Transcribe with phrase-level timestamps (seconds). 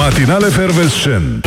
[0.00, 1.46] Matinal efervescent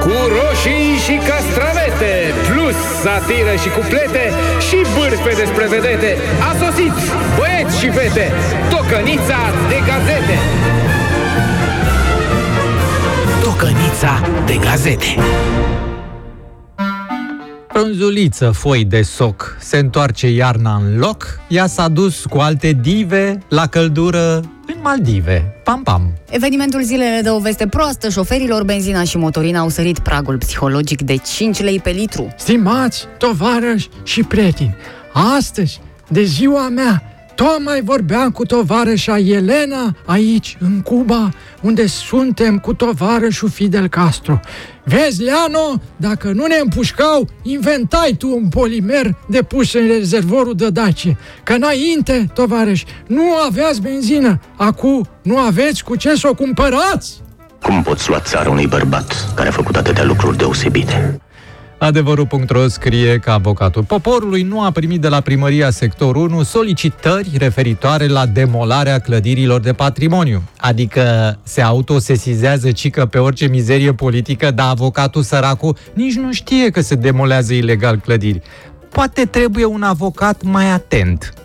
[0.00, 4.32] Cu roșii și castravete, plus satiră și cuplete
[4.68, 6.16] și bârfe despre vedete.
[6.48, 6.94] A sosit,
[7.36, 8.32] băieți și fete,
[8.70, 10.38] tocănița de gazete.
[13.42, 15.16] Tocănița de gazete.
[17.88, 23.38] Frunzuliță, foi de soc, se întoarce iarna în loc, ea s-a dus cu alte dive
[23.48, 24.34] la căldură
[24.66, 25.60] în Maldive.
[25.64, 26.12] Pam, pam!
[26.30, 28.08] Evenimentul zilei ne dă o veste proastă.
[28.08, 32.34] Șoferilor, benzina și motorina au sărit pragul psihologic de 5 lei pe litru.
[32.38, 34.76] Stimați tovarăși și prieteni,
[35.36, 37.02] astăzi, de ziua mea,
[37.44, 41.30] tocmai vorbeam cu tovarășa Elena aici, în Cuba,
[41.60, 44.40] unde suntem cu tovarășul Fidel Castro.
[44.84, 50.70] Vezi, Leano, dacă nu ne împușcau, inventai tu un polimer de pus în rezervorul de
[50.70, 51.16] Dacie.
[51.44, 54.40] Că înainte, tovarăși, nu aveați benzină.
[54.56, 57.20] Acum nu aveți cu ce să o cumpărați?
[57.62, 61.20] Cum poți lua țara unui bărbat care a făcut atâtea lucruri deosebite?
[61.78, 68.06] Adevărul.ro scrie că avocatul poporului nu a primit de la primăria sector 1 solicitări referitoare
[68.06, 70.42] la demolarea clădirilor de patrimoniu.
[70.56, 76.80] Adică se autosesizează cică pe orice mizerie politică, dar avocatul săracu nici nu știe că
[76.80, 78.42] se demolează ilegal clădiri.
[78.90, 81.37] Poate trebuie un avocat mai atent.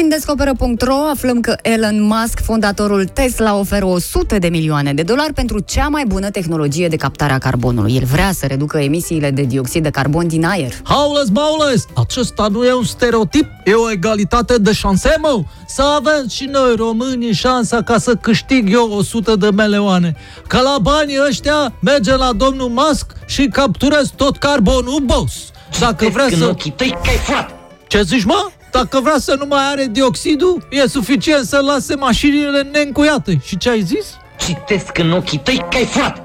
[0.00, 5.58] Din Descoperă.ro aflăm că Elon Musk, fondatorul Tesla, oferă 100 de milioane de dolari pentru
[5.58, 7.94] cea mai bună tehnologie de captare a carbonului.
[7.94, 10.72] El vrea să reducă emisiile de dioxid de carbon din aer.
[10.84, 15.42] Haules, maules, acesta nu e un stereotip, e o egalitate de șanse, mă!
[15.66, 20.16] Să avem și noi românii șansa ca să câștig eu 100 de milioane.
[20.46, 25.34] Ca la banii ăștia merge la domnul Musk și capturez tot carbonul, boss!
[25.80, 26.54] Dacă vrea să...
[27.88, 28.50] Ce zici, mă?
[28.74, 33.40] Dacă vrea să nu mai are dioxidul, e suficient să lase mașinile neîncuiate.
[33.44, 34.16] Și ce ai zis?
[34.38, 36.22] Citesc în ochii tăi că ai furat!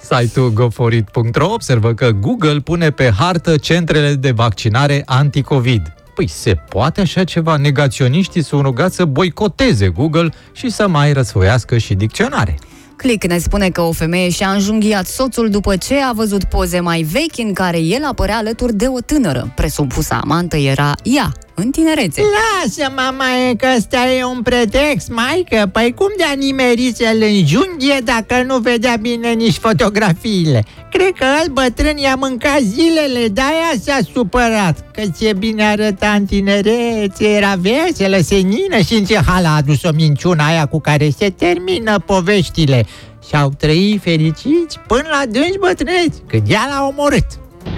[0.00, 5.82] Site-ul goforit.ro observă că Google pune pe hartă centrele de vaccinare anti-Covid.
[6.14, 7.56] Păi se poate așa ceva?
[7.56, 12.58] Negaționiștii sunt rugați să boicoteze Google și să mai răsfoiască și dicționare.
[12.96, 17.02] Click ne spune că o femeie și-a înjunghiat soțul după ce a văzut poze mai
[17.02, 19.52] vechi în care el apărea alături de o tânără.
[19.56, 22.22] Presupusa amantă era ea, în tinerețe.
[22.22, 25.68] Lasă, mama, e că ăsta e un pretext, maică.
[25.72, 30.64] Păi cum de-a nimerit să-l înjunghie dacă nu vedea bine nici fotografiile?
[30.90, 34.90] Cred că al bătrân i-a mâncat zilele, de-aia s-a supărat.
[34.92, 39.82] Că ce bine arăta în tinerețe, era veselă, senină și în ce hal a adus
[39.82, 42.86] o minciună aia cu care se termină poveștile.
[43.28, 47.26] Și-au trăit fericiți până la dânci bătrâneți, când ea l-a omorât.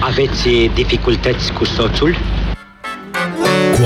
[0.01, 2.17] Aveți dificultăți cu soțul?